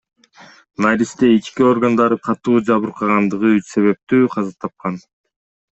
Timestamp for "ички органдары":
1.33-2.19